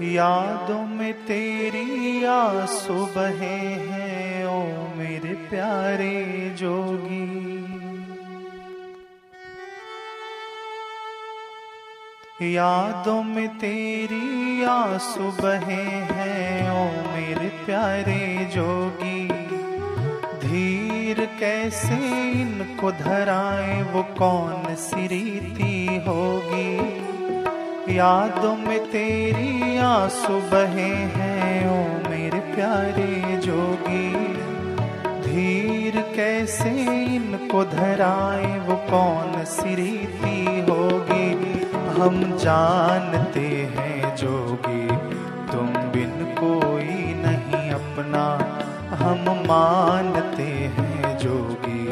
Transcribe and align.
यादों 0.00 0.86
में 0.86 1.12
तेरी 1.12 2.24
आँसू 2.24 2.94
बहे 2.94 3.56
हैं, 3.56 4.46
ओ 4.46 4.62
मेरे 4.96 5.34
प्यारे 5.34 6.50
जोगी। 6.58 7.56
यादों 12.54 13.22
में 13.22 13.48
तेरी 13.48 14.64
आँसू 14.64 15.22
बहे 15.22 15.82
हैं, 15.84 16.70
ओ 16.70 17.14
मेरे 17.14 17.48
प्यारे 17.48 18.44
जोगी। 18.44 19.28
धीर 20.48 21.26
कैसे 21.40 21.94
इनको 22.32 22.92
धराए, 22.92 23.82
वो 23.82 24.02
कौन 24.02 24.74
सी 24.74 25.06
रीति 25.06 26.04
होगी? 26.08 27.06
यादों 27.88 28.56
में 28.56 28.90
तेरी 28.90 29.78
आँसू 29.78 30.32
बहे 30.32 30.90
हैं, 30.90 31.68
ओ 31.68 32.10
मेरे 32.10 32.38
प्यारे 32.38 33.36
जोगी। 33.36 34.12
धीर 35.22 36.00
कैसे 36.16 36.70
इनको 37.16 37.64
धराए, 37.64 38.58
वो 38.58 38.76
कौन 38.76 39.44
सी 39.44 39.74
रीति 39.74 40.66
होगी? 40.70 41.32
हम 42.00 42.38
जानते 42.38 43.72
हैं 43.76 44.16
जोगी, 44.16 44.86
तुम 45.52 45.66
बिन 45.66 46.34
कोई 46.38 47.14
नहीं 47.14 47.70
अपना। 47.70 48.52
हम 48.96 49.24
मानते 49.48 50.42
हैं 50.42 51.18
जोगी, 51.18 51.88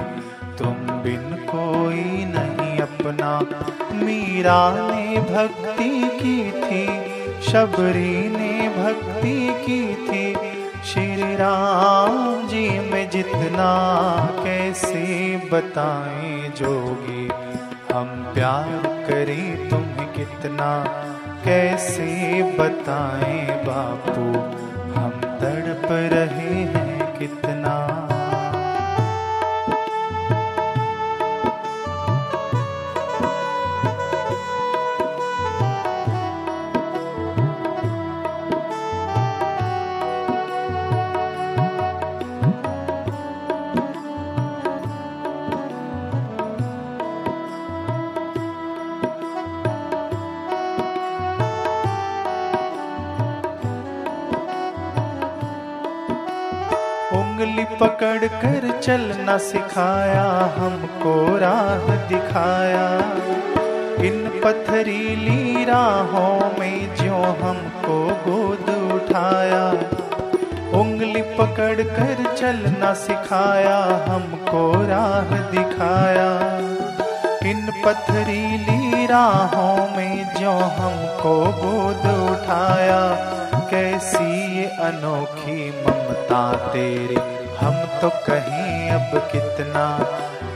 तुम 0.58 0.74
बिन 0.74 1.46
कोई 1.50 2.24
नहीं 2.24 2.78
अपना। 2.78 3.40
मीरा 4.04 4.60
ने 4.88 5.20
भक्ति 5.30 5.90
की 6.18 6.38
थी, 6.60 6.84
शबरी 7.42 8.28
ने 8.28 8.68
भक्ति 8.77 9.38
की 9.64 9.82
थी। 10.06 10.24
श्री 10.84 11.34
राम 11.36 12.47
जी 12.48 12.69
में 12.91 13.08
जितना 13.10 13.70
कैसे 14.44 15.05
बताएँ 15.52 16.50
जोगी, 16.58 17.25
हम 17.92 18.08
प्यार 18.34 18.82
करें 19.08 19.69
तुम्हें 19.70 20.12
कितना 20.12 20.70
कैसे 21.44 22.10
बताएँ 22.58 23.47
बापू, 23.64 24.27
हम 24.94 25.20
तड़प 25.41 25.88
रहे 26.12 26.44
पकड़ 57.80 58.27
कर 58.27 58.80
चलना 58.80 59.39
सिखाया, 59.39 60.25
हमको 60.56 61.39
राह 61.39 61.97
दिखाया। 62.08 62.98
इन 64.05 64.41
पथरीली 64.44 65.64
राहों 65.64 66.61
में 66.61 66.94
जो 66.94 67.14
हमको 67.14 67.98
गोद 68.27 68.92
उठाया। 68.92 69.70
उंगली 70.81 71.22
पकड़ 71.22 71.83
कर 71.83 72.34
चलना 72.36 72.94
सिखाया, 72.94 73.78
हमको 74.09 74.72
राह 74.88 75.36
दिखाया। 75.50 76.31
इन 77.50 77.82
पथरीली 77.84 79.06
राहों 79.06 79.97
में 79.97 80.34
जो 80.34 80.50
हमको 80.50 81.34
गोद 81.62 82.31
उठाया, 82.31 83.00
कैसी 83.71 84.59
ये 84.59 84.65
अनोखी 84.65 85.71
ममता 85.71 86.53
तेरी 86.53 87.34
हम 87.60 88.00
तो 88.00 88.09
कहीं 88.09 88.91
अब 88.91 89.28
कितना, 89.32 89.98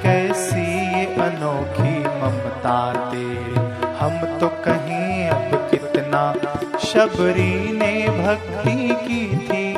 कैसी 0.03 1.05
अनोखी 1.05 1.99
ममता 2.01 3.11
तेरी। 3.11 3.55
हम 3.99 4.39
तो 4.39 4.49
कहीं 4.49 5.29
अब 5.29 5.69
कितना, 5.71 6.35
शबरी 6.79 7.73
ने 7.73 8.09
भक्ति 8.09 8.89
की 9.07 9.37
थी, 9.37 9.77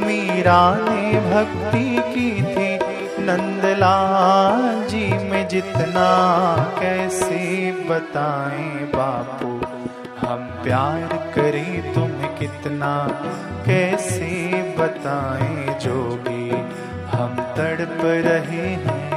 मीरा 0.00 0.74
ने 0.74 1.20
भक्ति 1.20 1.96
की 2.14 2.30
थी। 2.42 2.68
नंदलाल 3.22 4.86
जी 4.88 5.06
में 5.30 5.48
जितना, 5.48 6.06
कैसे 6.80 7.72
बताएँ 7.72 8.86
बापू, 8.94 9.50
हम 10.26 10.38
प्यार 10.64 11.32
करें 11.34 11.94
तुम्हें 11.94 12.36
कितना, 12.36 13.08
कैसे 13.66 14.28
बताएँ 14.78 15.78
जोगी 15.80 16.48
हम 17.10 17.36
तड़प 17.56 18.00
रहे 18.26 18.66
हैं। 18.86 19.07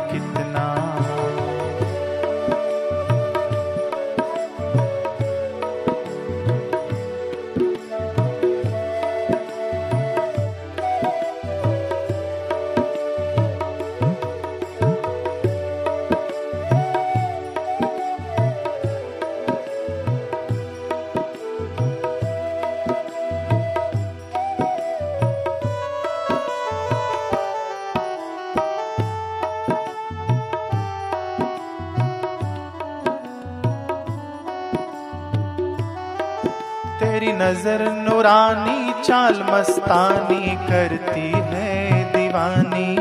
नज़र 37.51 37.81
नूरानी 37.94 38.94
चाल 39.03 39.34
मस्तानी 39.44 40.51
करती 40.67 41.31
है 41.47 41.72
दीवानी। 42.12 42.91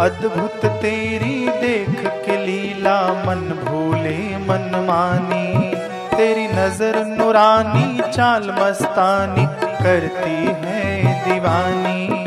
अद्भुत 0.00 0.64
तेरी 0.82 1.34
देख 1.60 1.98
के 2.24 2.36
लीला 2.46 2.94
मन 3.26 3.42
भूले 3.58 4.16
मन 4.46 4.64
मानी। 4.86 5.74
तेरी 6.16 6.46
नज़र 6.48 6.96
नूरानी 7.08 8.10
चाल 8.10 8.48
मस्तानी 8.60 9.44
करती 9.82 10.38
है 10.62 10.86
दीवानी। 11.24 12.24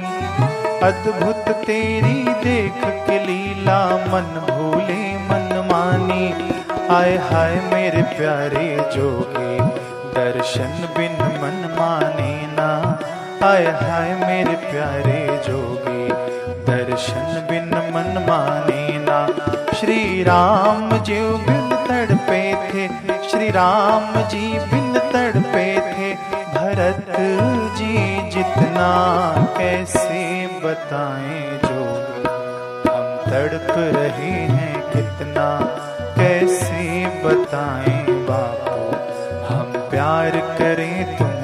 अद्भुत 0.83 1.49
तेरी 1.65 2.21
देख 2.43 2.85
के 3.07 3.17
लीला 3.25 3.81
मन 4.05 4.29
भूले 4.51 5.01
मन 5.25 5.49
मानी। 5.71 6.29
आय 6.91 7.17
हाय 7.25 7.59
मेरे 7.73 8.01
प्यारे 8.13 8.67
जोगे, 8.93 9.53
दर्शन 10.15 10.73
बिन 10.97 11.14
आय 13.45 13.65
हाय 13.65 14.13
मेरे 14.15 14.55
प्यारे 14.55 15.43
जोगे। 15.47 16.07
दर्शन 16.67 17.47
बिन 17.49 17.65
मन 17.65 18.25
माने 18.29 18.97
ना। 18.97 19.27
श्री 19.75 20.23
राम 20.23 20.97
जीव 20.97 21.37
बिन 21.37 21.69
तड़पे 21.87 22.55
थे। 22.55 22.87
श्री 23.29 23.49
राम 23.49 24.21
जी 24.21 24.59
बिन 24.59 24.99
तड़पे 24.99 25.67
थे। 25.81 26.13
भरत 26.55 27.13
जी 27.77 28.29
जितना 28.29 28.89
कैसे 29.57 30.47
बताएँ 30.47 31.59
जो 31.65 31.83
हम 32.91 33.31
तड़प 33.31 33.75
रहे 33.77 34.31
हैं 34.31 34.81
कितना। 34.89 35.59
कैसे 36.17 37.05
बताएँ 37.05 38.05
बापू। 38.09 38.95
हम 39.53 39.89
प्यार 39.89 40.29
करें 40.29 41.17
तुम्हें 41.17 41.34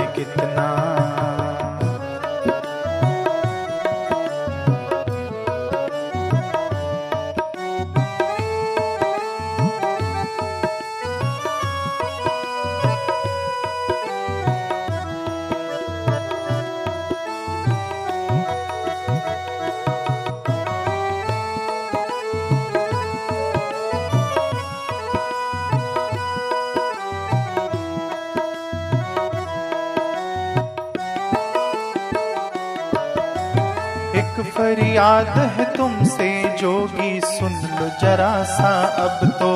फरियाद 35.01 35.37
है 35.51 35.63
तुमसे 35.73 36.57
जोगी 36.57 37.21
सुन 37.21 37.53
लो 37.53 37.85
जरा 38.01 38.43
सा 38.43 38.73
अब 39.03 39.29
तो। 39.39 39.53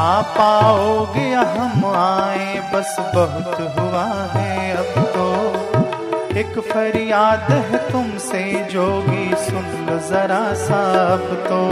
आ 0.00 0.20
पाओगे 0.36 1.32
हम 1.34 1.84
आए, 1.86 2.60
बस 2.74 2.96
बहुत 3.14 3.58
हुआ 3.78 4.04
है 4.34 4.76
अब 4.76 5.02
तो। 5.14 6.38
एक 6.38 6.58
फरियाद 6.60 7.50
है 7.50 7.78
तुमसे 7.92 8.42
जोगी 8.72 9.26
सुन 9.36 9.66
लो 9.86 9.98
जरा 10.08 10.42
सा 10.54 10.82
अब 11.14 11.26
तो। 11.48 11.62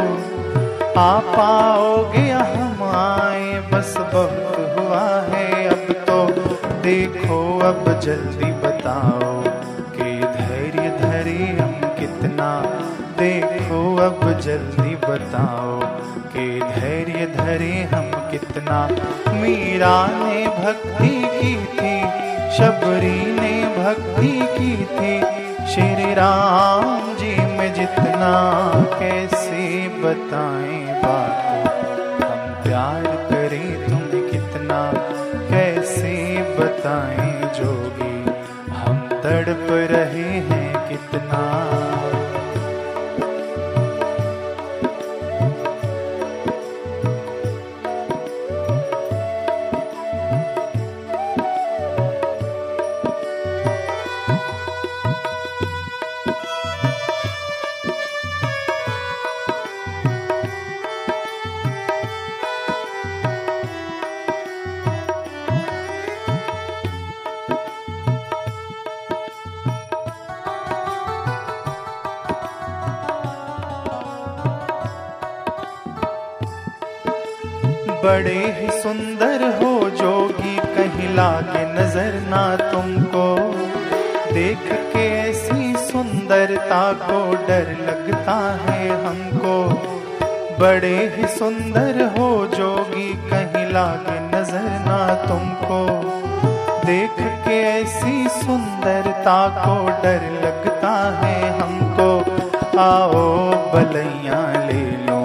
आ 1.00 1.18
पाओगे 1.36 2.28
हम 2.30 2.82
आए, 2.94 3.60
बस 3.72 3.94
बहुत 4.14 4.78
हुआ 4.78 5.06
है 5.28 5.68
अब 5.68 5.92
तो। 6.08 6.24
देखो 6.82 7.38
अब 7.58 8.00
जल्दी 8.00 8.52
बताओ। 8.66 9.55
कितना 12.26 12.52
देखो 13.18 13.80
अब 13.96 14.20
जल्दी 14.40 14.94
बताओ 15.02 15.78
कि 16.32 16.46
धैर्य 16.60 17.26
धरे 17.26 17.74
हम 17.92 18.10
कितना। 18.30 18.78
मीरा 19.32 19.94
ने 20.12 20.40
भक्ति 20.56 21.12
की 21.34 21.54
थी, 21.74 21.94
शबरी 22.56 23.20
ने 23.32 23.52
भक्ति 23.76 24.32
की 24.56 24.74
थी। 24.90 25.14
श्री 25.72 26.12
राम 26.14 27.14
जी 27.16 27.34
में 27.56 27.72
जितना 27.74 28.32
कैसे 28.98 29.62
बताएँ 30.02 30.84
बात, 31.02 31.38
हम 32.22 32.62
प्यार 32.64 33.06
करें 33.30 33.70
तुम्हें 33.84 34.28
कितना। 34.30 34.82
कैसे 35.50 36.14
बताएँ 36.58 37.54
जोगी, 37.54 38.18
हम 38.74 39.08
तड़प 39.22 39.70
बड़े 78.16 78.42
ही 78.58 78.68
सुंदर 78.72 79.42
हो 79.54 79.70
जोगी 79.90 80.54
कहीं 80.66 81.08
लागे 81.14 81.64
नज़र 81.72 82.14
ना 82.28 82.44
तुमको। 82.56 83.24
देख 84.34 84.62
के 84.92 85.02
ऐसी 85.16 85.74
सुंदरता 85.78 86.80
को 86.92 87.18
डर 87.48 87.68
लगता 87.80 88.36
है 88.62 88.88
हमको। 89.04 89.56
बड़े 90.60 90.94
ही 91.16 91.26
सुंदर 91.28 92.00
हो 92.16 92.30
जोगी 92.46 93.08
कहीं 93.30 93.66
लागे 93.72 94.18
नज़र 94.28 94.70
ना 94.86 95.00
तुमको। 95.24 95.82
देख 96.86 97.20
के 97.44 97.60
ऐसी 97.62 98.28
सुंदरता 98.28 99.38
को 99.58 99.76
डर 100.02 100.30
लगता 100.44 100.94
है 101.20 101.38
हमको। 101.60 102.10
आओ, 102.80 103.26
बलैया 103.74 104.40
ले 104.62 104.84
लो, 105.06 105.20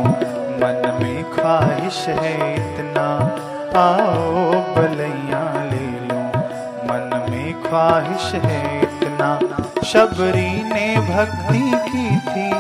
मन 0.62 1.00
में 1.02 1.24
ख्वाहिश 1.32 2.08
है 2.08 2.81
इतना 3.02 3.80
आओ 3.80 4.52
बलैया 4.52 5.64
ले 5.64 6.08
लो। 6.08 6.24
मन 6.88 7.28
में 7.30 7.64
ख्वाहिश 7.64 8.34
है 8.36 8.82
इतना। 8.82 9.40
शबरी 9.84 10.64
ने 10.64 10.96
भक्ति 10.98 11.72
की 11.90 12.10
थी, 12.18 12.54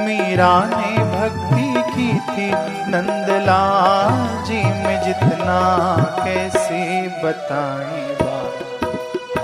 मीरा 0.00 0.64
ने 0.64 1.04
भक्ति 1.04 1.92
की 1.92 2.12
थी। 2.12 2.50
नंदलाल 2.90 4.44
जी 4.44 4.64
में 4.64 5.02
जितना 5.02 5.94
कैसे 6.24 7.02
बताए 7.24 8.16
बात। 8.22 8.88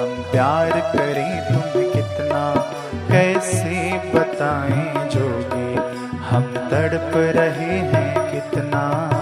हम 0.01 0.25
प्यार 0.33 0.71
करें 0.71 1.49
तुम 1.49 1.83
कितना, 1.83 2.55
कैसे 3.11 3.93
बताएँ 4.15 5.09
जोगी। 5.09 5.75
हम 6.31 6.43
तड़प 6.43 7.12
रहे 7.17 7.79
हैं 7.79 8.33
कितना। 8.33 9.15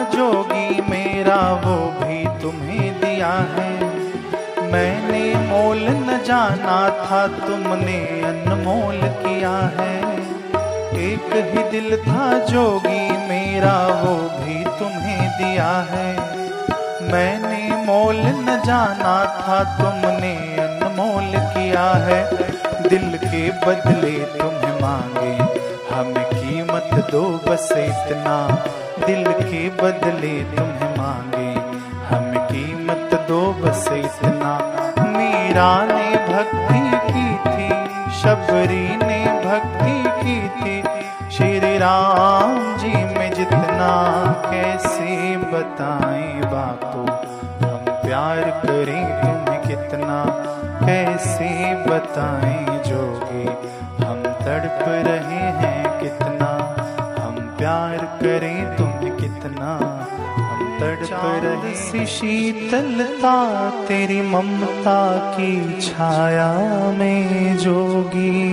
जोगी 0.00 0.80
मेरा 0.80 1.52
वो 1.64 1.76
भी 1.76 2.40
तुम्हें 2.42 3.00
दिया 3.00 3.32
है। 3.32 3.72
मैंने 4.72 5.34
मोल 5.48 5.78
न 5.78 6.20
जाना 6.26 6.88
था, 6.88 7.26
तुमने 7.26 8.22
अनमोल 8.22 9.00
किया 9.02 9.56
है। 9.80 10.02
एक 11.10 11.32
ही 11.34 11.80
दिल 11.80 11.96
था 11.96 12.38
जोगी 12.38 13.28
मेरा, 13.28 13.86
वो 14.02 14.14
भी 14.14 14.64
तुम्हें 14.64 15.28
दिया 15.28 15.86
है। 15.90 16.16
मैंने 17.12 17.84
मोल 17.86 18.16
न 18.16 18.62
जाना 18.64 19.24
था, 19.24 19.64
तुमने 19.64 20.36
अनमोल 20.58 21.38
किया 21.38 21.90
है। 21.92 22.36
दिल 22.88 23.18
के 23.24 23.50
बदले 23.50 24.18
तुम्हें 24.18 24.80
मांगे, 24.80 25.62
हम 25.94 26.14
कीमत 26.14 27.10
दो 27.10 27.40
बस 27.48 27.68
इतना। 27.72 28.64
दिल 29.06 29.24
के 29.32 29.68
बदले 29.82 30.34
तुम्हें 30.44 30.90
मांगे। 30.98 31.50
हम 32.08 32.46
कीमत 32.46 33.26
दो 33.28 33.40
बस 33.52 33.88
इतना। 33.92 34.52
मीरा 34.98 35.84
ने 35.84 36.10
भक्ति 36.28 36.82
की 37.08 37.28
थी 37.46 37.68
शबरी 38.20 38.96
ने 38.96 39.20
भक्ति 39.44 39.96
की 40.20 40.38
थी। 40.48 40.82
श्री 41.30 41.78
राम 41.78 42.76
जी 42.76 42.94
में 43.14 43.32
जितना 43.34 43.90
कैसे 44.46 45.36
बताएँ 45.36 46.40
बापू 46.44 47.02
हम 47.66 47.84
प्यार 48.02 48.40
करें 48.66 49.04
तुम्हें 49.20 49.60
कितना। 49.62 50.24
कैसे 50.86 51.74
बताएँ 51.84 52.66
जोगे, 52.86 53.44
हम 54.04 54.22
तड़प 54.22 54.84
रहे 54.88 55.44
हैं 55.60 56.00
कितना। 56.00 56.51
रहे 61.52 62.06
शीतलता 62.06 63.70
तेरी 63.70 64.22
ममता 64.22 65.32
की 65.32 65.80
छाया 65.80 66.52
में 66.98 67.56
जोगी। 67.56 68.52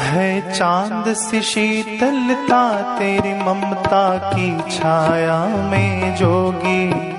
है 0.00 0.54
चाँद 0.54 1.12
सी 1.12 1.42
शीतलता 1.42 2.96
तेरी 2.98 3.44
ममता 3.44 4.32
की 4.34 4.78
छाया 4.78 5.44
में 5.46 6.16
जोगी। 6.16 7.14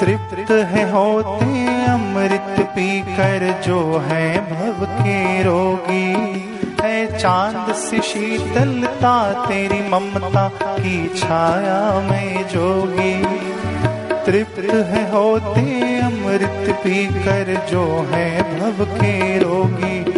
तृप्त 0.00 0.50
है 0.50 0.90
होते 0.90 1.66
अमृत 1.84 2.56
पीकर, 2.60 3.62
जो 3.66 3.98
है 3.98 4.38
भव 4.38 4.84
के 4.84 5.42
रोगी। 5.42 6.45
है 6.86 7.18
चाँद 7.18 7.74
सी 7.74 7.98
शीतलता, 7.98 9.46
तेरी 9.46 9.88
ममता 9.88 10.48
की 10.64 11.08
छाया 11.08 12.08
में 12.10 12.48
जोगी। 12.48 13.22
तृप्त 14.26 14.74
है 14.74 15.10
होते 15.10 16.00
अमृत 16.00 16.74
पीकर, 16.74 17.66
जो 17.70 18.08
है 18.10 18.60
भव 18.60 18.84
के 18.84 19.38
रोगी। 19.38 20.15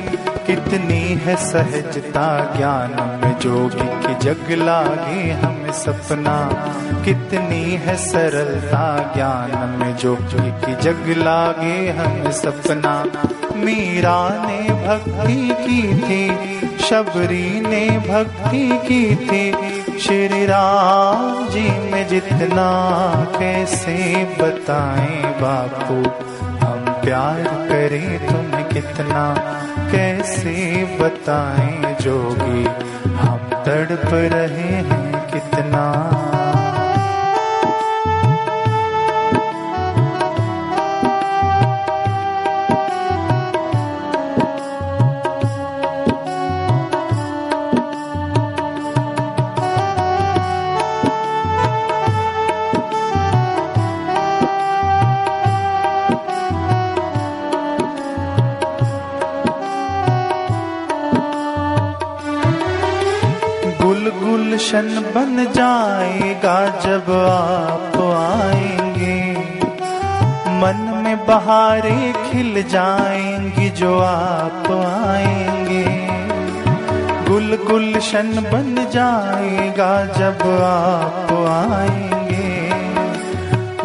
कितनी 0.49 1.01
है 1.01 1.37
सहजता 1.37 2.55
ज्ञान 2.57 3.21
में 3.25 3.39
जोगी 3.39 4.09
की 4.09 4.15
जग 4.15 4.65
लागे 4.65 5.31
हम 5.31 5.73
सपना। 5.73 6.37
कितनी 7.05 7.65
है 7.77 7.97
सरलता 7.97 9.13
ज्ञान 9.17 9.77
में 9.81 9.97
जोगी 9.97 10.51
की 10.51 10.75
जग 10.83 11.23
लागे 11.23 11.91
हम 11.91 12.31
सपना। 12.31 13.05
मीरा 13.57 14.47
ने 14.47 14.63
भक्ति 14.87 15.55
की 15.61 15.83
थी, 15.99 16.25
शबरी 16.79 17.61
ने 17.61 17.99
भक्ति 17.99 18.81
की 18.83 19.17
थी। 19.17 19.53
श्री 19.99 20.47
राम 20.47 21.49
जी 21.49 21.69
में 21.91 22.09
जितना 22.09 22.69
कैसे 23.39 24.25
बताएँ 24.43 25.41
बापू 25.41 26.03
प्यार 27.09 27.45
करें 27.69 28.27
तुम 28.27 28.51
कितना 28.73 29.23
कैसे 29.93 30.53
बताएँ 31.01 31.97
जोगी? 32.01 32.65
हम 33.15 33.39
तड़प 33.67 34.11
रहे 34.15 34.73
हैं 34.89 35.08
गुलशन 64.69 65.01
बन 65.15 65.45
जाएगा 65.53 66.57
जब 66.81 67.07
आप 67.11 67.95
आएँगे। 68.17 69.21
मन 70.61 70.81
में 71.05 71.27
बहारें 71.27 72.13
खिल 72.25 72.63
जाएँगी 72.63 73.69
जो 73.71 73.99
आप 73.99 74.69
आएँगे। 74.71 75.85
गुल 77.31 77.57
गुलशन 77.65 78.29
बन 78.53 78.75
जाएगा 78.93 79.91
जब 80.19 80.43
आप 80.65 81.33
आएँगे। 81.49 82.69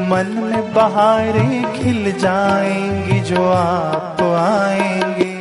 मन 0.09 0.35
में 0.43 0.73
बहारें 0.73 1.63
खिल 1.73 2.11
जाएँगी 2.19 3.19
जो 3.21 3.47
आप 3.51 4.21
आएँगे। 4.21 5.31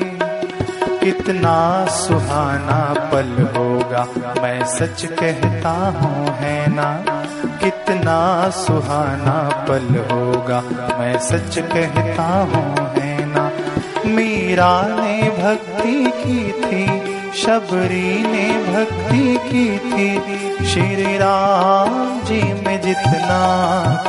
कितना 1.02 1.86
सुहाना 1.86 2.82
पल 3.12 3.34
होगा। 3.92 4.42
मैं 4.42 4.64
सच 4.64 5.04
कहता 5.04 5.70
हूँ, 5.70 6.26
है 6.28 6.74
ना? 6.74 7.04
कितना 7.62 8.50
सुहाना 8.50 9.66
पल 9.68 10.04
होगा। 10.12 10.60
मैं 10.98 11.18
सच 11.18 11.58
कहता 11.58 12.22
हूँ, 12.22 12.88
है 12.88 13.24
ना? 13.24 13.50
मीरा 14.06 14.82
ने 14.82 15.22
भक्ति 15.22 16.04
की 16.06 16.52
थी, 16.52 16.86
शबरी 17.32 18.22
ने 18.22 18.74
भक्ति 18.74 19.38
की 19.48 19.78
थी। 19.78 20.42
श्री 20.66 21.18
राम 21.18 22.20
जी 22.20 22.42
में 22.42 22.80
जितना 22.80 23.40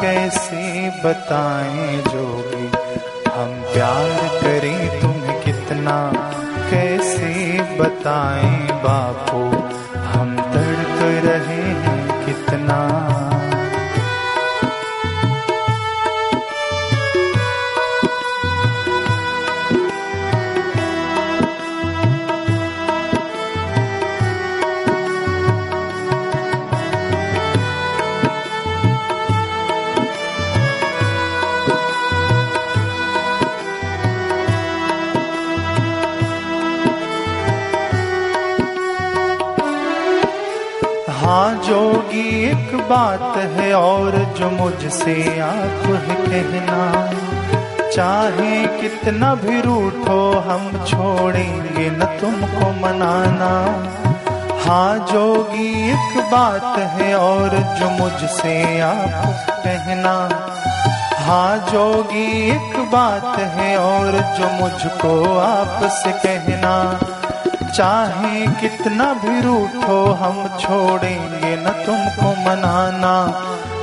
कैसे 0.02 0.90
बताएँ 0.90 1.98
जोगी 1.98 2.66
हम 3.32 3.62
प्यार 3.74 4.28
करें 4.42 5.02
तुम्हें 5.02 5.44
कितना 5.44 6.12
कैसे 6.70 7.62
बताएँ 7.80 8.68
बापू? 8.84 9.53
हैं 12.70 13.03
बात 42.75 43.38
है 43.38 43.74
और 43.74 44.12
जो 44.12 44.50
मुझसे 44.50 45.39
आप 45.39 45.86
है 45.86 46.15
कहना 46.15 47.12
चाहे, 47.92 48.68
कितना 48.82 49.36
भी 49.36 49.62
रूठो 49.62 50.32
हम 50.39 50.86
छोड़ेंगे 50.86 51.89
न 51.89 52.18
तुमको 52.22 52.72
मनाना। 52.72 53.51
हाँ 54.65 54.98
जोगी, 54.98 55.92
एक 55.92 56.18
बात 56.32 56.80
है 56.80 57.15
और 57.15 57.50
जो 57.50 57.89
मुझसे 57.89 58.80
आप 58.80 59.36
कहना। 59.50 60.15
हाँ 61.20 61.58
जोगी, 61.58 62.51
एक 62.51 62.77
बात 62.92 63.39
है 63.39 63.77
और 63.77 64.12
जो 64.12 64.51
मुझको 64.62 65.39
आपसे 65.39 66.12
कहना। 66.12 66.74
चाहे 67.74 68.48
कितना 68.48 69.13
भी 69.13 69.42
रूठो 69.42 70.06
हम 70.06 70.58
छोड़ेंगे 70.60 71.56
न 71.56 71.70
तुमको 71.86 72.32
मनाना। 72.32 73.15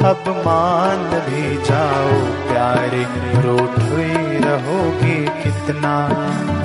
अब 0.08 0.24
मान 0.28 0.98
भी 0.98 1.56
जाओ 1.56 2.12
प्यारे, 2.50 3.06
रूठे 3.42 4.38
रहोगे 4.38 5.42
कितना। 5.42 5.96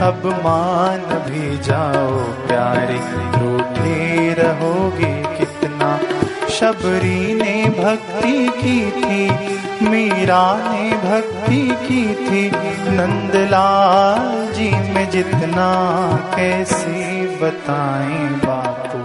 अब 0.07 0.21
मान 0.25 0.99
भी 0.99 1.57
जाओ 1.57 2.17
प्यारे, 2.47 2.99
रूठे 3.39 4.33
रहोगे 4.33 5.23
कितना। 5.37 5.99
शबरी 6.49 7.35
ने 7.35 7.65
भक्ति 7.69 8.49
की 8.57 8.91
थी, 8.91 9.29
मीरा 9.89 10.57
ने 10.57 10.91
भक्ति 10.91 11.77
की 11.81 12.15
थी। 12.15 12.51
नंदलाल 12.91 14.53
जी 14.53 14.71
में 14.71 15.09
जितना 15.09 15.67
कैसे 16.35 17.14
बताएँ 17.41 18.29
बापू, 18.45 18.99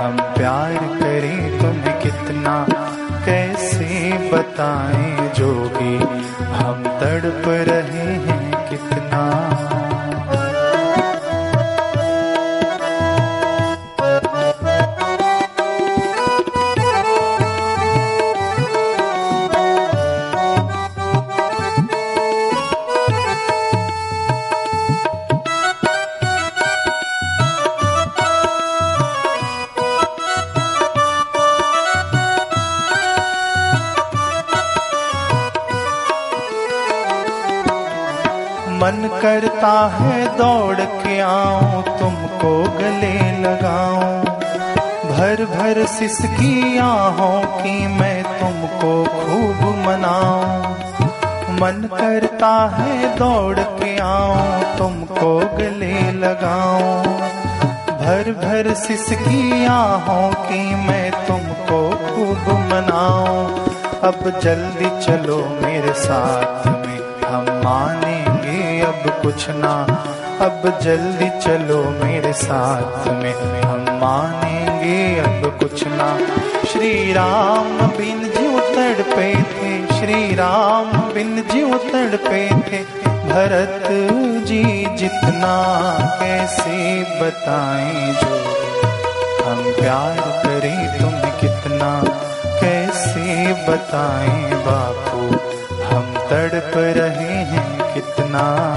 हम 0.00 0.16
प्यार 0.34 0.74
करें 1.00 1.58
तुम्हें 1.60 1.98
कितना, 2.00 2.54
कैसे 3.26 4.12
बताएँ 4.32 5.32
जोगी, 5.34 5.96
हम 6.52 6.82
तड़प 7.00 7.48
रहे 7.68 8.06
हैं 8.26 8.68
कितना। 8.70 9.75
करता 39.66 39.86
है 39.88 40.36
दौड़ 40.36 40.80
के 40.80 41.18
आऊँ, 41.20 41.82
तुमको 41.98 42.50
गले 42.72 43.16
लगाऊँ। 43.40 44.24
भर 45.06 45.44
भर 45.44 45.84
सिसकी 45.86 46.78
आहों 46.78 47.40
की 47.56 47.86
मैं 47.86 48.22
तुमको 48.40 48.92
खूब 49.04 49.64
मनाऊं। 49.78 51.56
मन 51.56 51.82
करता 51.92 52.52
है 52.68 53.16
दौड़ 53.16 53.58
के 53.58 53.96
आऊँ, 53.98 54.76
तुमको 54.78 55.34
गले 55.56 56.12
लगाऊँ। 56.12 57.16
भर 57.98 58.32
भर 58.38 58.72
सिसकी 58.74 59.66
आहों 59.66 60.30
की 60.44 60.62
मैं 60.86 61.10
तुमको 61.26 61.80
खूब 62.06 62.54
मनाऊं। 62.70 63.48
अब 64.04 64.40
जल्दी 64.40 64.90
चलो 65.06 65.42
मेरे 65.62 65.92
साथ 65.92 66.66
में, 66.66 66.98
हम 67.26 67.44
मानेंगे 67.64 68.25
कुछ 69.08 69.48
ना, 69.48 70.02
अब 70.40 70.78
जल्दी 70.82 71.40
चलो 71.40 72.04
मेरे 72.04 72.32
साथ 72.32 73.08
में। 73.08 73.62
हम 73.62 73.80
मानेंगे 73.80 75.20
अब 75.20 75.58
कुछ 75.58 75.84
ना। 75.86 76.18
श्री 76.72 77.12
राम 77.12 77.86
बिन 77.86 78.28
जीव 78.28 78.60
तड़पे 78.60 79.34
थे, 79.34 79.86
श्री 79.86 80.34
राम 80.34 81.12
बिन 81.12 81.44
जीव 81.52 81.76
तड़पे 81.76 82.48
थे। 82.48 83.06
भरत 83.26 83.88
जी 84.46 84.96
जितना 84.96 85.54
कैसे 86.22 87.02
बताएँ 87.02 88.12
जो? 88.12 88.36
हम 89.44 89.72
प्यार 89.72 90.42
करें 90.44 91.00
तुम 91.00 91.30
कितना, 91.30 92.02
कैसे 92.60 93.52
बताएँ 93.52 94.54
बापू? 94.54 95.20
हम 95.84 96.14
तड़प 96.14 96.72
रहे 96.76 97.34
हैं 97.34 97.75
ना 98.36 98.76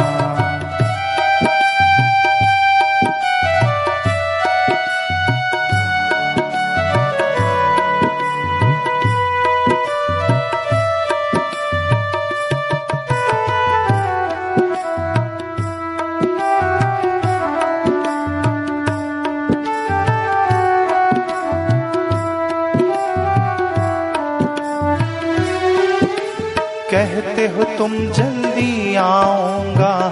कहते 26.92 27.48
हो 27.48 27.64
तुम 27.78 27.92
जल्दी 28.18 28.96
आओ। 28.96 29.29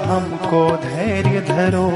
हमको 0.07 0.77
धैर्य 0.77 1.39
धरो। 1.41 1.89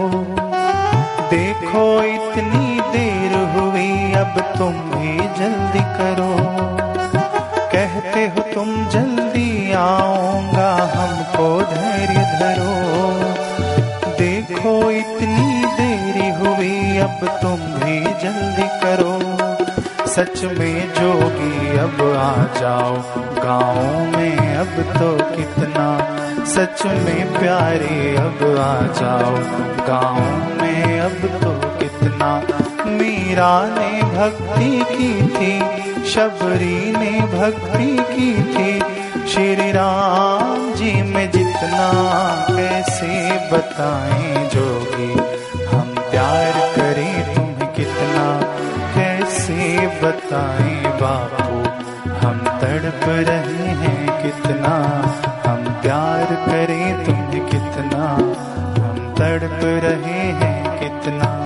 देखो 1.30 1.84
इतनी 2.04 2.82
देर 2.92 3.34
हुई, 3.54 4.14
अब 4.14 4.40
तुम 4.58 4.74
भी 4.74 5.18
जल्दी 5.18 5.84
करो। 5.98 6.32
कहते 7.72 8.22
हो 8.28 8.54
तुम 8.54 8.90
जल्दी 8.90 9.72
आऊँगा 9.74 10.72
हमको 10.96 11.48
धैर्य 11.62 12.26
धरो। 12.42 12.74
देखो 14.18 14.92
इतनी 14.92 15.66
देरी 15.78 16.30
हुई, 16.30 16.98
अब 16.98 17.28
तुम 17.42 17.60
भी 17.80 18.00
जल्दी 18.24 18.68
करो। 18.84 19.16
सच 20.08 20.44
में 20.44 20.94
जोगी, 20.94 21.78
अब 21.78 22.02
आ 22.18 22.60
जाओ 22.60 22.96
गाँव 23.44 24.18
में, 24.18 24.56
अब 24.56 24.82
तो 24.98 25.36
कितना 25.36 25.88
सच 26.46 26.86
में 26.86 27.34
प्यारे 27.34 28.16
अब 28.18 28.44
आ 28.60 28.74
जाओ। 29.00 29.36
गाँव 29.88 30.20
में 30.62 31.00
अब 31.00 31.20
तो 31.44 31.52
कितना 31.80 32.32
मीरा 32.88 33.54
ने 33.68 33.92
भक्ति 34.04 34.72
की 34.92 35.12
थी, 35.28 35.54
शबरी 36.06 36.92
ने 36.92 37.12
भक्ति 37.34 37.96
की 38.12 38.32
थी। 38.54 38.80
श्री 39.28 39.72
राम 39.72 40.72
जी 40.74 40.92
में 41.02 41.32
जितना 41.32 41.88
कैसे 42.50 43.12
बताएँ 43.52 44.48
जोगी, 44.50 45.12
हम 45.66 45.94
प्यार 46.12 46.60
करें 46.76 47.36
तुम्हें 47.36 47.74
कितना, 47.74 48.26
कैसे 48.96 49.88
बताएँ 50.04 50.98
बापू? 51.02 51.71
तड़प 52.82 53.04
रहे 53.08 53.68
हैं 53.68 54.24
कितना। 54.24 55.02
हम 55.46 55.82
प्यार 55.82 56.26
करें 56.26 57.06
तुम्हें 57.06 57.46
कितना। 57.46 58.08
हम 58.84 59.16
तड़प 59.18 59.60
रहे 59.64 60.20
हैं 60.20 60.80
कितना। 60.80 61.41